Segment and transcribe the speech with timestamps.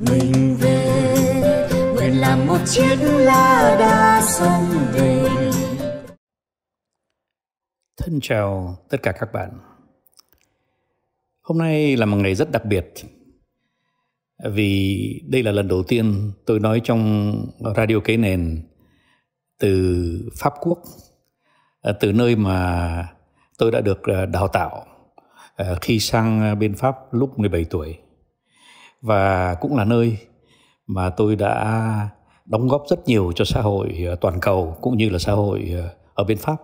[0.00, 1.68] mình về.
[1.94, 5.28] Nguyện làm một chiếc lá đa sông về.
[7.96, 9.50] Thân chào tất cả các bạn.
[11.42, 12.92] Hôm nay là một ngày rất đặc biệt
[14.44, 17.34] vì đây là lần đầu tiên tôi nói trong
[17.76, 18.62] radio kế nền
[19.58, 20.78] từ Pháp Quốc,
[21.82, 23.08] à, từ nơi mà
[23.58, 24.86] tôi đã được à, đào tạo
[25.56, 27.98] à, khi sang bên Pháp lúc 17 tuổi
[29.06, 30.18] và cũng là nơi
[30.86, 32.08] mà tôi đã
[32.44, 35.72] đóng góp rất nhiều cho xã hội ờ, toàn cầu cũng như là xã hội
[35.76, 36.56] ờ, ở bên Pháp.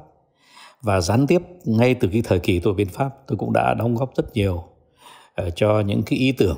[0.82, 3.95] Và gián tiếp, ngay từ cái thời kỳ tôi bên Pháp, tôi cũng đã đóng
[3.95, 4.65] góp rất nhiều
[5.34, 6.56] ờ, cho những cái ý tưởng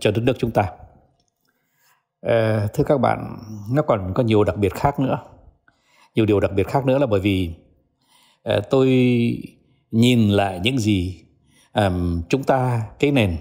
[0.00, 0.70] cho đất nước chúng ta.
[2.74, 3.36] Thưa các bạn,
[3.72, 5.18] nó còn có nhiều đặc biệt khác nữa.
[6.14, 7.54] Nhiều điều đặc biệt khác nữa là bởi vì
[8.70, 8.88] tôi
[9.90, 11.24] nhìn lại những gì
[12.28, 13.36] chúng ta, cái nền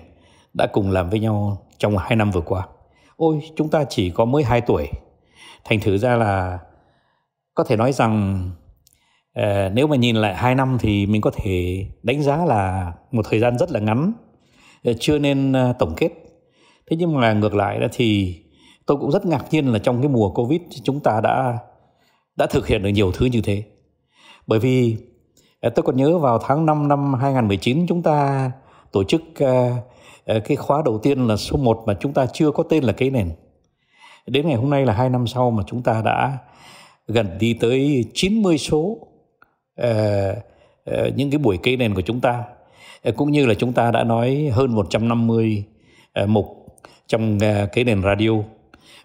[0.53, 2.67] đã cùng làm với nhau trong hai năm vừa qua
[3.15, 4.87] ôi chúng ta chỉ có mới hai tuổi
[5.63, 6.59] thành thử ra là
[7.53, 8.43] có thể nói rằng
[9.39, 13.25] uh, nếu mà nhìn lại 2 năm thì mình có thể đánh giá là một
[13.29, 14.13] thời gian rất là ngắn,
[14.83, 16.09] ờ, chưa nên ờ, tổng kết.
[16.89, 18.39] Thế nhưng mà ngược lại đó thì
[18.85, 21.57] tôi cũng rất ngạc nhiên là trong cái mùa Covid chúng ta đã
[22.35, 23.63] đã thực hiện được nhiều thứ như thế.
[24.47, 24.97] Bởi vì
[25.61, 28.51] tôi còn nhớ vào tháng 5 năm 2019 chúng ta
[28.91, 29.21] tổ chức
[30.25, 32.93] Ờ, cái khóa đầu tiên là số 1 mà chúng ta chưa có tên là
[32.93, 33.31] cái nền.
[34.27, 36.37] Đến ngày hôm nay là hai năm sau mà chúng ta đã
[37.07, 39.87] gần đi tới 90 số uh,
[40.91, 42.43] uh, những cái buổi cây nền của chúng ta.
[43.09, 45.63] Uh, cũng như là chúng ta đã nói hơn 150
[46.23, 46.77] uh, mục
[47.07, 48.31] trong uh, cái nền radio.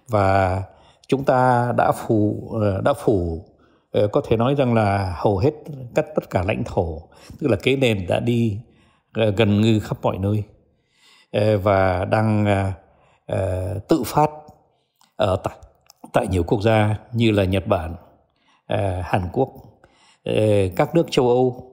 [0.08, 0.62] Và
[1.08, 3.44] chúng ta đã phủ uh, đã phủ
[3.98, 5.52] uh, có thể nói rằng là hầu hết
[5.94, 7.02] các tất cả lãnh thổ
[7.40, 8.58] tức là cái nền đã đi
[9.20, 10.44] uh, gần như khắp mọi nơi.
[11.32, 12.72] Ờ, và đang ờ,
[13.26, 14.30] ờ, tự phát
[15.16, 15.54] ở tại
[16.12, 17.94] tại nhiều quốc gia như là Nhật Bản,
[19.02, 19.48] Hàn Quốc,
[20.76, 21.72] các nước châu Âu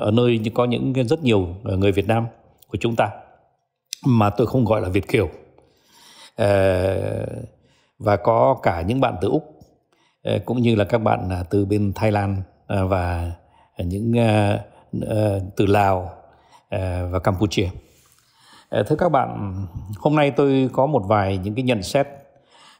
[0.00, 2.26] ở nơi có những rất nhiều người Việt Nam
[2.68, 3.10] của chúng ta
[4.06, 5.28] mà tôi không gọi là Việt kiều
[7.98, 9.60] và có cả những bạn từ úc
[10.44, 13.32] cũng như là các bạn à, từ bên Thái Lan và
[13.78, 14.12] những
[15.56, 16.10] từ Lào
[17.10, 17.68] và Campuchia.
[18.70, 19.66] Ờ, thưa các bạn,
[19.98, 22.08] hôm nay tôi có một vài những cái nhận xét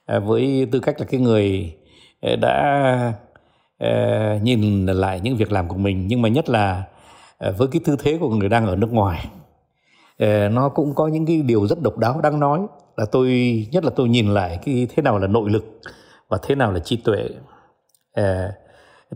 [0.07, 1.77] ờ, với tư cách là cái người
[2.21, 3.13] ờ, đã
[4.43, 6.07] nhìn lại những việc làm của mình.
[6.07, 6.85] Nhưng mà nhất là
[7.57, 9.27] với cái tư thế của người đang ở nước ngoài
[10.51, 12.61] nó cũng có những cái điều rất độc đáo đang nói.
[12.97, 15.81] Là tôi nhất là tôi nhìn lại cái thế nào là nội lực
[16.29, 17.29] và thế nào là trí tuệ.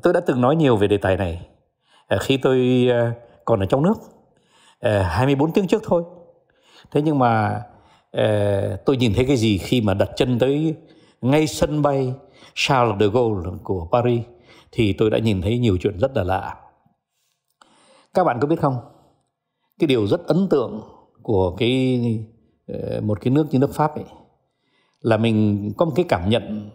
[0.03, 1.47] Tôi đã từng nói nhiều về đề tài này.
[2.21, 2.89] Khi tôi
[3.45, 3.95] còn ở trong nước
[5.03, 6.03] 24 tiếng trước thôi
[6.93, 7.63] thế nhưng mà
[8.17, 10.75] uh, tôi nhìn thấy cái gì khi mà đặt chân tới
[11.21, 12.15] ngay sân bay
[12.55, 14.23] Charles de Gaulle của Paris
[14.73, 16.57] thì tôi đã nhìn thấy nhiều chuyện rất là lạ.
[18.15, 18.77] Các bạn có biết không?
[19.79, 20.83] Cái điều rất ấn tượng
[21.23, 22.01] của cái
[22.67, 24.05] ờ, một cái nước như nước Pháp ấy
[25.01, 26.71] là mình có một cái cảm nhận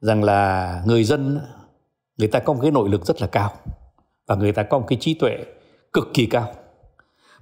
[0.00, 1.40] rằng là người dân
[2.16, 3.52] người ta có một cái nội lực rất là cao
[4.26, 5.38] và người ta có một cái trí tuệ
[5.92, 6.52] cực kỳ cao.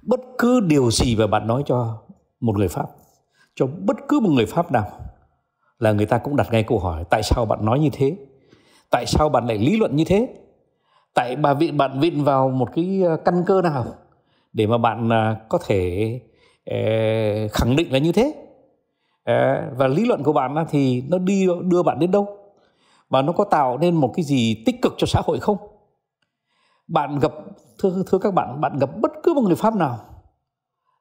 [0.05, 1.97] Bất cứ điều gì mà bạn nói cho
[2.39, 2.85] một người Pháp,
[3.55, 4.87] cho bất cứ một người Pháp nào
[5.79, 8.15] là người ta cũng đặt ngay câu hỏi tại sao bạn nói như thế?
[8.91, 10.33] Tại sao bạn lại lý luận như thế?
[11.13, 13.85] Tại bà vị bạn vịn vào một cái ờ, căn cơ nào
[14.53, 16.19] để mà bạn ờ, có thể
[16.65, 16.75] ờ,
[17.51, 18.33] khẳng định là như thế?
[19.77, 22.37] Và lý luận của bạn thì nó đi đưa bạn đến đâu?
[23.09, 25.57] Và nó có tạo nên một cái gì tích cực cho xã hội không?
[26.87, 27.31] Bạn gặp
[27.79, 29.99] thưa thưa các bạn bạn gặp bất cứ một người pháp nào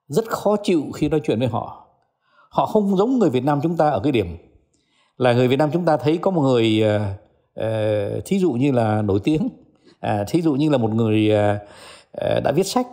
[0.06, 1.86] rất khó chịu khi nói chuyện với họ.
[2.50, 4.36] Họ không giống người việt nam chúng ta ở cái điểm
[5.16, 6.84] là người việt nam chúng ta thấy có một người
[7.60, 9.48] uh, thí dụ như là nổi tiếng
[10.06, 12.86] uh, thí dụ như là một người uh, đã viết sách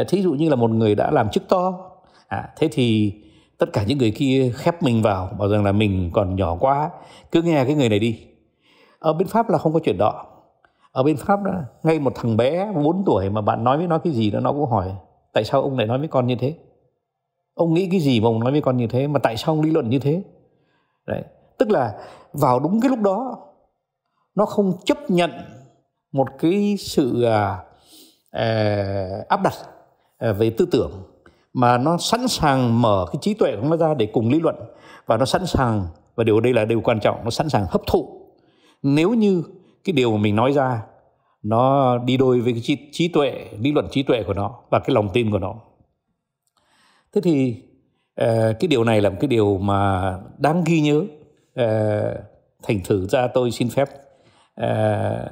[0.00, 1.92] uh, thí dụ như là một người đã làm chức to.
[2.28, 3.14] À, thế thì
[3.58, 6.90] tất cả những người kia khép mình vào bảo rằng là mình còn nhỏ quá
[7.32, 8.20] cứ nghe cái người này đi.
[8.98, 10.26] Ở bên pháp là không có chuyện đó
[10.92, 11.52] ở bên pháp đó
[11.82, 14.52] ngay một thằng bé 4 tuổi mà bạn nói với nó cái gì đó nó
[14.52, 14.92] cũng hỏi
[15.32, 16.54] tại sao ông lại nói với con như thế?
[17.54, 19.06] Ông nghĩ cái gì mà ông nói với con như thế?
[19.06, 20.22] Mà tại sao ông lý luận như thế?
[21.06, 21.22] Đấy
[21.58, 21.94] tức là
[22.32, 23.38] vào đúng cái lúc đó
[24.34, 25.30] nó không chấp nhận
[26.12, 27.58] một cái sự à,
[28.30, 29.52] à, áp đặt
[30.18, 30.90] à, về tư tưởng
[31.52, 34.56] mà nó sẵn sàng mở cái trí tuệ của nó ra để cùng lý luận
[35.06, 37.82] và nó sẵn sàng và điều đây là điều quan trọng nó sẵn sàng hấp
[37.86, 38.08] thụ.
[38.82, 39.42] Nếu như
[39.84, 40.82] cái điều mà mình nói ra
[41.42, 44.78] nó đi đôi với cái trí, trí tuệ lý luận trí tuệ của nó và
[44.78, 45.54] cái lòng tin của nó.
[47.14, 47.56] Thế thì
[48.14, 51.02] ờ, cái điều này là một cái điều mà đáng ghi nhớ.
[51.54, 52.14] Ờ,
[52.62, 53.88] thành thử ra tôi xin phép
[54.54, 55.28] ờ,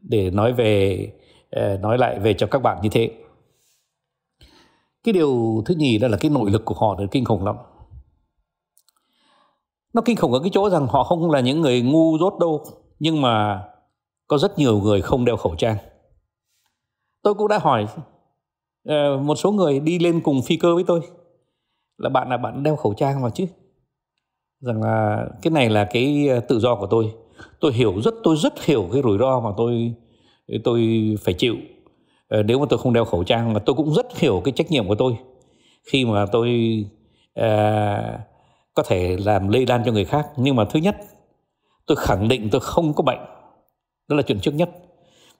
[0.00, 1.06] để nói về
[1.80, 3.10] nói lại về cho các bạn như thế.
[5.04, 7.56] Cái điều thứ nhì đó là cái nội lực của họ là kinh khủng lắm.
[9.92, 12.64] Nó kinh khủng ở cái chỗ rằng họ không là những người ngu dốt đâu
[12.98, 13.64] nhưng mà
[14.26, 15.76] có rất nhiều người không đeo khẩu trang.
[17.22, 17.86] Tôi cũng đã hỏi
[18.84, 21.00] ờ, một số người đi lên cùng phi cơ với tôi
[21.98, 23.46] là bạn là bạn đeo khẩu trang vào chứ?
[24.60, 27.14] Rằng là cái này là cái ờ, tự do của tôi.
[27.60, 29.94] Tôi hiểu rất tôi rất hiểu cái rủi ro mà tôi
[30.64, 30.88] tôi
[31.24, 31.56] phải chịu.
[32.28, 34.70] Ờ, nếu mà tôi không đeo khẩu trang mà tôi cũng rất hiểu cái trách
[34.70, 35.16] nhiệm của tôi.
[35.84, 36.84] Khi mà tôi
[37.40, 38.20] uh,
[38.74, 40.28] có thể làm lây lan cho người khác.
[40.36, 40.96] Nhưng mà thứ nhất
[41.88, 43.20] tôi khẳng định tôi không có bệnh.
[44.08, 44.70] Đó là chuyện trước nhất.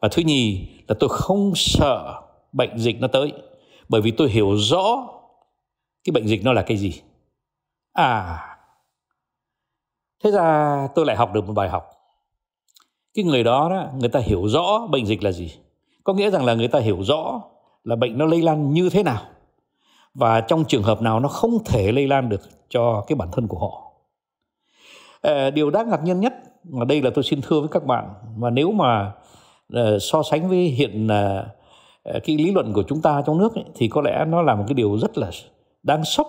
[0.01, 2.23] Và thứ nhì là tôi không sợ
[2.53, 3.33] bệnh dịch nó tới
[3.89, 5.09] bởi vì tôi hiểu rõ
[6.05, 7.01] cái bệnh dịch nó là cái gì.
[7.93, 8.45] À
[10.25, 11.91] thế ra tôi lại học được một bài học.
[13.15, 15.55] Cái người đó, đó người ta hiểu rõ bệnh dịch là gì.
[16.05, 17.43] Có nghĩa rằng là người ta hiểu rõ
[17.85, 19.23] là bệnh nó lây lan như thế nào.
[20.15, 23.49] Và trong trường hợp nào nó không thể lây lan được cho cái bản thân
[23.49, 23.88] của họ.
[25.29, 26.35] Ờ, điều đáng ngạc nhiên nhất
[26.65, 28.09] mà đây là tôi xin thưa với các bạn.
[28.37, 29.13] Mà nếu mà
[29.73, 31.49] ờ, so sánh với hiện ờ,
[32.05, 34.65] cái lý luận của chúng ta trong nước ấy, thì có lẽ nó là một
[34.69, 35.31] cái điều rất là
[35.83, 36.27] đáng sốc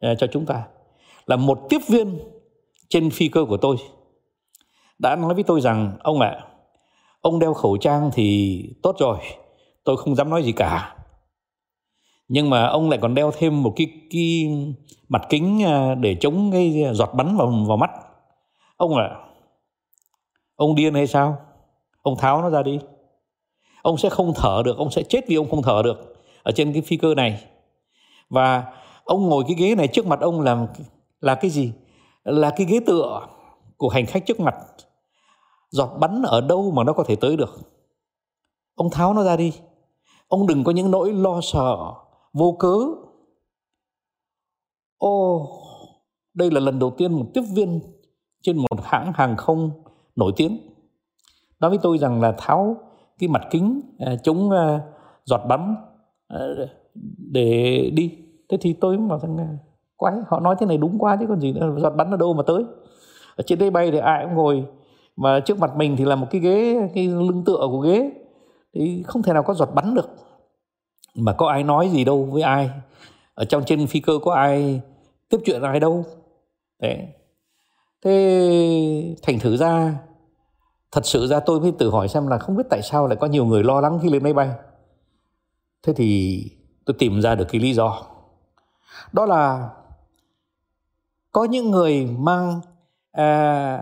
[0.00, 0.62] cho chúng ta.
[1.26, 2.18] Là một tiếp viên
[2.88, 3.76] trên phi cơ của tôi
[4.98, 6.44] đã nói với tôi rằng ông ạ à,
[7.20, 9.18] ông đeo khẩu trang thì tốt rồi
[9.84, 10.96] tôi không dám nói gì cả.
[12.28, 14.48] Nhưng mà ông lại còn đeo thêm một cái cái
[15.08, 15.62] mặt kính
[16.00, 17.90] để chống cái giọt bắn vào vào mắt
[18.76, 19.26] ông à
[20.56, 21.38] ông điên hay sao?
[22.02, 22.78] Ông tháo nó ra đi.
[23.82, 26.72] Ông sẽ không thở được, ông sẽ chết vì ông không thở được ở trên
[26.72, 27.44] cái phi cơ này.
[28.30, 28.72] Và
[29.04, 30.66] ông ngồi cái ghế này trước mặt ông làm,
[31.20, 31.72] là cái gì?
[32.24, 33.26] Là cái ghế tựa
[33.76, 34.54] của hành khách trước mặt.
[35.70, 37.58] Giọt bắn ở đâu mà nó có thể tới được?
[38.74, 39.52] Ông tháo nó ra đi.
[40.28, 41.76] Ông đừng có những nỗi lo sợ,
[42.32, 42.76] vô cớ.
[44.98, 45.48] Ô,
[46.34, 47.80] đây là lần đầu tiên một tiếp viên
[48.42, 49.70] trên một hãng hàng không
[50.16, 50.58] nổi tiếng.
[51.60, 52.76] Nói với tôi rằng là tháo
[53.18, 54.80] cái mặt kính à, chống à,
[55.24, 55.76] giọt bắn
[56.28, 56.38] à,
[57.32, 58.18] để đi.
[58.48, 59.58] Thế thì tôi mà rằng
[59.96, 62.34] quái họ nói thế này đúng quá chứ còn gì nữa giọt bắn ở đâu
[62.34, 62.64] mà tới?
[63.36, 64.64] Ở trên đây bay thì ai cũng ngồi
[65.16, 68.10] mà trước mặt mình thì là một cái ghế cái lưng tựa của ghế.
[68.74, 70.08] Thì không thể nào có giọt bắn được.
[71.16, 72.70] Mà có ai nói gì đâu với ai.
[73.34, 74.80] Ở trong trên phi cơ có ai
[75.28, 76.04] tiếp chuyện ai đâu.
[76.82, 77.08] Thế
[78.04, 79.98] thế thành thử ra
[80.92, 83.26] thật sự ra tôi mới tự hỏi xem là không biết tại sao lại có
[83.26, 84.50] nhiều người lo lắng khi lên máy bay.
[85.82, 86.42] Thế thì
[86.84, 88.02] tôi tìm ra được cái lý do.
[89.12, 89.70] Đó là
[91.32, 92.60] có những người mang
[93.12, 93.78] à,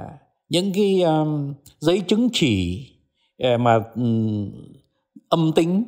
[0.49, 2.87] những cái um, giấy chứng chỉ
[3.39, 4.51] à, mà um,
[5.29, 5.85] âm tính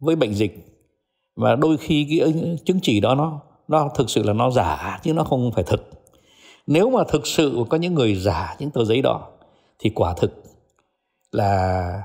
[0.00, 0.82] với bệnh dịch.
[1.36, 2.32] Và đôi khi cái
[2.64, 5.97] chứng chỉ đó nó nó thực sự là nó giả chứ nó không phải thực
[6.68, 9.28] nếu mà thực sự có những người giả những tờ giấy đó,
[9.78, 10.42] thì quả thực
[11.32, 12.02] là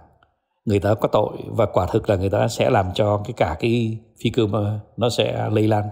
[0.65, 3.57] người ta có tội, và quả thực là người ta sẽ làm cho cái cả
[3.59, 5.83] cái phi cơ mà nó sẽ lây lan.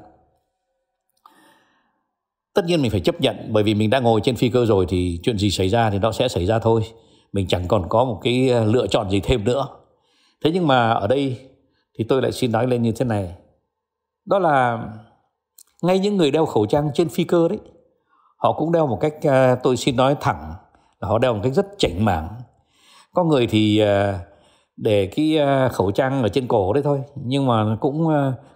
[2.53, 4.86] Tất nhiên mình phải chấp nhận, bởi vì mình đã ngồi trên phi cơ rồi
[4.89, 6.81] thì chuyện gì xảy ra thì nó sẽ xảy ra thôi.
[7.34, 9.67] Mình chẳng còn có một cái ờ, lựa chọn gì thêm nữa.
[10.43, 11.38] Thế nhưng mà ở đây
[11.98, 13.36] thì tôi lại xin nói lên như thế này.
[14.25, 14.89] Đó là
[15.81, 17.60] ngay những người đeo khẩu trang trên phi cơ đấy
[18.41, 20.53] họ cũng đeo một cách ờ, tôi xin nói thẳng
[21.00, 22.29] là họ đeo một cách rất chảnh mảng.
[23.13, 24.19] Có người thì ờ,
[24.77, 28.07] để cái ờ, khẩu trang ở trên cổ đấy thôi, nhưng mà cũng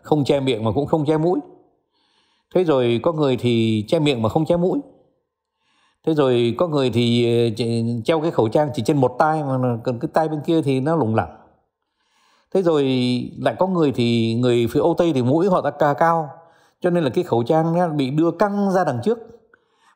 [0.01, 1.39] không che miệng mà cũng không che mũi.
[2.55, 4.79] Thế rồi có người thì che miệng mà không che mũi.
[6.05, 7.27] Thế rồi có người thì
[8.05, 10.79] treo cái khẩu trang chỉ trên một tay mà còn cái tay bên kia thì
[10.79, 11.37] nó lủng lẳng.
[12.53, 12.83] Thế rồi
[13.41, 16.29] lại có người thì, người phía Âu Tây thì mũi họ đã cà cao,
[16.81, 19.19] cho nên là cái khẩu trang nó bị đưa căng ra đằng trước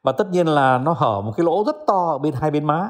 [0.03, 2.65] và tất nhiên là nó hở một cái lỗ rất to ở bên hai bên
[2.65, 2.89] má.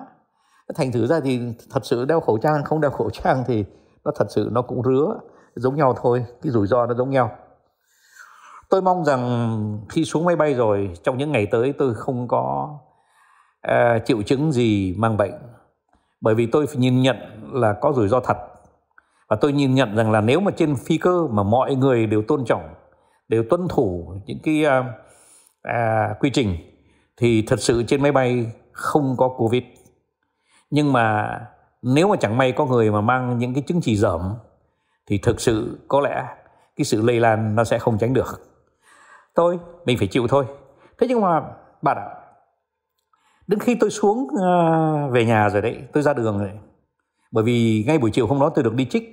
[0.75, 3.66] Thành thử ra thì thật sự đeo khẩu trang không đeo khẩu trang thì
[4.06, 5.20] nó thật sự nó cũng rứa
[5.56, 7.32] giống nhau thôi cái rủi ro nó giống nhau.
[8.70, 12.70] Tôi mong rằng khi xuống máy bay rồi trong những ngày tới tôi không có
[13.68, 15.34] uh, triệu chứng gì mang bệnh.
[16.22, 17.18] Bởi vì tôi nhìn nhận
[17.54, 18.38] là có rủi ro thật.
[19.30, 22.22] Và tôi nhìn nhận rằng là nếu mà trên phi cơ mà mọi người đều
[22.28, 22.74] tôn trọng
[23.28, 24.86] đều tuân thủ những cái uh,
[25.68, 26.69] uh, quy trình
[27.20, 29.64] thì thật sự trên máy bay không có covid.
[30.70, 31.40] Nhưng mà
[31.82, 34.34] nếu mà chẳng may có người mà mang những cái chứng chỉ dởm
[35.06, 36.26] thì thực sự có lẽ
[36.76, 38.42] cái sự lây lan nó sẽ không tránh được.
[39.34, 40.46] Tôi mình phải chịu thôi.
[40.98, 41.42] Thế nhưng mà
[41.82, 42.10] bạn ạ
[43.48, 46.52] đến khi tôi xuống uh, về nhà rồi đấy tôi ra đường rồi
[47.32, 49.04] bởi vì ngay buổi chiều hôm đó tôi được đi trích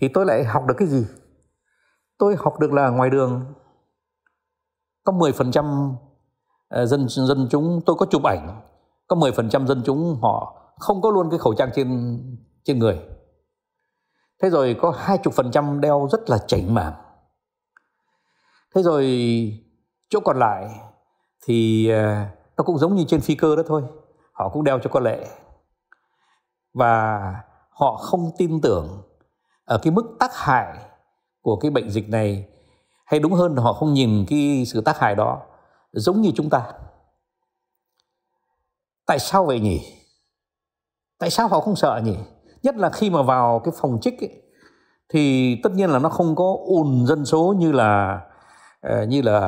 [0.00, 1.06] thì tôi lại học được cái gì?
[2.18, 3.54] Tôi học được là ngoài đường
[5.04, 5.94] có 10%
[6.72, 8.60] Ờ, dân dân chúng, tôi có chụp ảnh.
[9.06, 12.18] Có 10% dân chúng họ không có luôn cái khẩu trang trên
[12.64, 12.98] trên người.
[14.42, 16.92] Thế rồi có hai chục phần trăm đeo rất là chảnh mảng.
[18.74, 19.06] Thế rồi
[20.08, 20.68] chỗ còn lại
[21.46, 22.24] thì ờ,
[22.56, 23.82] nó cũng giống như trên phi cơ đó thôi.
[24.32, 25.26] Họ cũng đeo cho có lệ.
[26.74, 27.20] Và
[27.70, 29.02] họ không tin tưởng
[29.64, 30.78] ở cái mức tác hại
[31.42, 32.48] của cái bệnh dịch này.
[33.06, 35.40] Hay đúng hơn là họ không nhìn cái sự tác hại đó
[35.92, 36.72] giống như chúng ta.
[39.06, 39.80] Tại sao vậy nhỉ?
[41.18, 42.16] Tại sao họ không sợ nhỉ?
[42.62, 44.42] Nhất là khi mà vào cái phòng trích ấy,
[45.08, 48.20] thì tất nhiên là nó không có ùn dân số như là
[48.80, 49.38] ờ, như là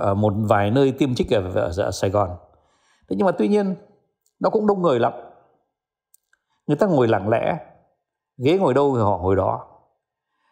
[0.00, 2.36] ở một vài nơi tiêm trích ở, ở, ở Sài Gòn.
[3.08, 3.76] Thế nhưng mà tuy nhiên
[4.40, 5.12] nó cũng đông người lắm.
[6.66, 7.58] Người ta ngồi lặng lẽ
[8.44, 9.66] ghế ngồi đâu thì họ ngồi đó.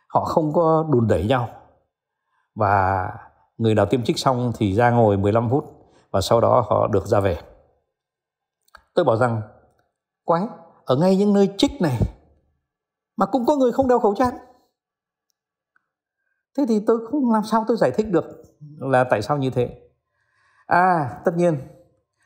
[0.08, 1.48] Họ không có đùn đẩy nhau.
[2.54, 3.08] Và
[3.60, 5.64] người nào tiêm trích xong thì ra ngồi 15 phút
[6.10, 7.38] và sau đó họ được ra về.
[8.94, 9.42] Tôi bảo rằng,
[10.24, 10.42] quái,
[10.84, 11.98] ở ngay những nơi trích này
[13.16, 14.34] mà cũng có người không đeo khẩu trang.
[16.56, 18.24] Thế thì tôi không làm sao tôi giải thích được
[18.78, 19.80] là tại sao như thế.
[20.66, 21.60] À tất nhiên,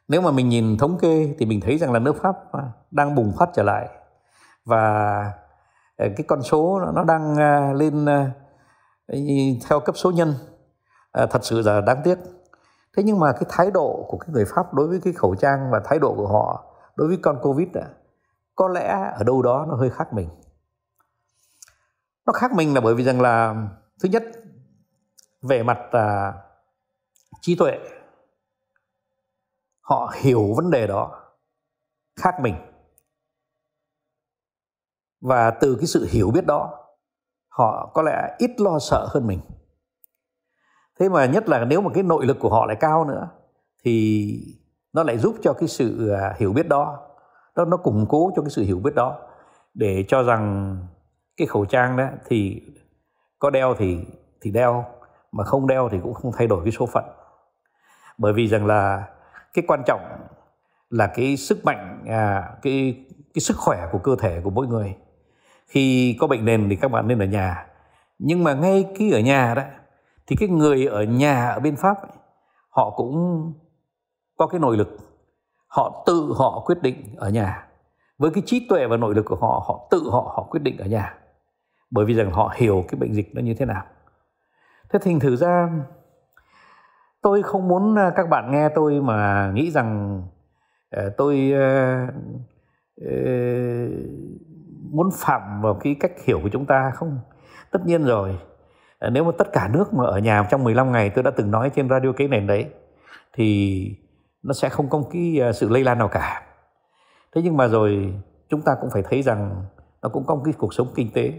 [0.08, 3.14] nếu mà mình nhìn thống kê thì mình thấy rằng là nước pháp à, đang
[3.14, 3.88] bùng phát trở lại
[4.64, 4.82] và
[5.96, 8.06] à, cái con số nó đang à, lên
[9.68, 10.34] theo cấp số nhân
[11.14, 12.18] à, thật sự là đáng tiếc.
[12.96, 15.70] Thế nhưng mà cái thái độ của cái người pháp đối với cái khẩu trang
[15.70, 16.64] và thái độ của họ
[16.96, 17.88] đối với con covid à,
[18.54, 20.28] có lẽ ở đâu đó nó hơi khác mình.
[22.26, 23.54] Nó khác mình là bởi vì rằng là
[24.02, 24.22] thứ nhất
[25.42, 26.32] về mặt à,
[27.40, 27.78] trí tuệ
[29.80, 31.20] họ hiểu vấn đề đó
[32.16, 32.54] khác mình.
[35.20, 36.86] Và từ cái sự hiểu biết đó
[37.48, 39.40] họ có lẽ ít lo sợ hơn mình
[41.00, 43.28] thế mà nhất là nếu mà cái nội lực của họ lại cao nữa
[43.84, 44.38] thì
[44.92, 46.98] nó lại giúp cho cái sự à, hiểu biết đó.
[47.56, 49.18] Nó nó củng cố cho cái sự hiểu biết đó.
[49.74, 50.76] Để cho rằng
[51.36, 52.62] cái khẩu trang đó thì
[53.38, 53.98] có đeo thì
[54.40, 54.84] thì đeo
[55.32, 57.04] mà không đeo thì cũng không thay đổi cái số phận.
[58.18, 59.08] Bởi vì rằng là
[59.54, 60.00] cái quan trọng
[60.90, 64.96] là cái sức mạnh à, cái cái sức khỏe của cơ thể của mỗi người.
[65.66, 67.66] Khi có bệnh nền thì các bạn nên ở nhà.
[68.18, 69.62] Nhưng mà ngay khi ở nhà đó
[70.26, 72.12] thì cái người ở nhà ở bên pháp ấy,
[72.70, 73.52] họ cũng
[74.36, 74.88] có cái nội lực.
[75.66, 77.66] Họ tự họ quyết định ở nhà.
[78.18, 80.78] Với cái trí tuệ và nội lực của họ họ tự họ họ quyết định
[80.78, 81.14] ở nhà.
[81.90, 83.82] Bởi vì rằng họ hiểu cái bệnh dịch nó như thế nào.
[84.90, 85.68] Thế thành thử ra
[87.22, 90.22] tôi không muốn à, các bạn nghe tôi mà nghĩ rằng
[90.90, 92.08] à, tôi à,
[93.00, 93.12] ờ,
[94.90, 97.20] muốn phạm vào cái cách hiểu của chúng ta không?
[97.70, 98.38] Tất nhiên rồi.
[99.04, 101.50] Ờ, nếu mà tất cả nước mà ở nhà trong 15 ngày tôi đã từng
[101.50, 102.66] nói trên radio cái nền đấy
[103.32, 103.90] thì
[104.42, 106.42] nó sẽ không có cái ờ, sự lây lan nào cả.
[107.34, 108.14] Thế nhưng mà rồi
[108.48, 109.64] chúng ta cũng phải thấy rằng
[110.02, 111.32] nó cũng có một cái cuộc sống kinh tế.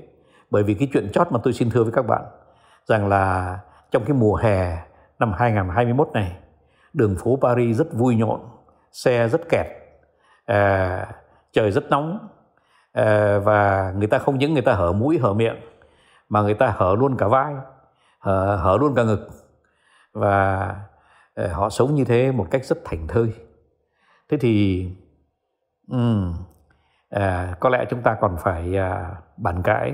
[0.50, 2.22] Bởi vì cái chuyện chót mà tôi xin thưa với các bạn
[2.86, 3.60] rằng là
[3.92, 4.78] trong cái mùa hè
[5.20, 6.38] năm 2021 này
[6.94, 8.40] đường phố Paris rất vui nhộn
[8.92, 9.66] xe rất kẹt
[10.46, 11.08] à,
[11.54, 12.28] trời rất nóng
[12.92, 15.56] à, và người ta không những người ta hở mũi hở miệng
[16.30, 17.56] mà người ta hở luôn cả vai
[18.20, 19.30] hở, hở luôn cả ngực.
[20.14, 20.76] Và
[21.34, 23.34] ờ, họ sống như thế một cách rất thảnh thơi.
[24.30, 24.88] Thế thì
[25.88, 26.36] um,
[27.10, 29.94] à, có lẽ chúng ta còn phải à, bàn cãi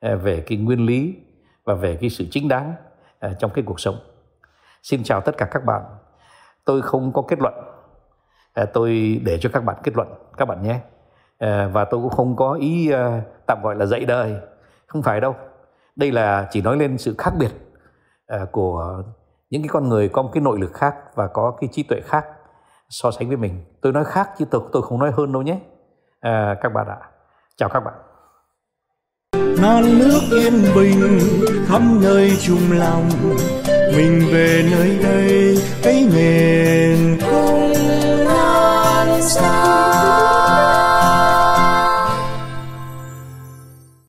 [0.00, 1.16] à, về cái nguyên lý
[1.64, 2.74] và về cái sự chính đáng
[3.18, 3.96] à, trong cái cuộc sống.
[4.82, 5.82] Xin chào tất cả các bạn.
[6.64, 7.54] Tôi không có kết luận.
[8.52, 10.80] À, tôi để cho các bạn kết luận các bạn nhé.
[11.38, 14.36] À, và tôi cũng không có ý à, tạm gọi là dạy đời.
[14.86, 15.36] Không phải đâu
[15.98, 17.50] đây là chỉ nói lên sự khác biệt
[18.26, 19.02] à, của
[19.50, 22.00] những cái con người có một cái nội lực khác và có cái trí tuệ
[22.00, 22.24] khác
[22.88, 23.64] so sánh với mình.
[23.80, 25.58] Tôi nói khác chứ tôi tôi không nói hơn đâu nhé.
[26.20, 26.98] À, các bạn ạ.
[27.56, 27.94] Chào các bạn.
[29.62, 31.18] Non nước yên bình
[31.66, 33.08] khắp nơi chung lòng.
[33.96, 37.18] Mình về nơi đây cái miền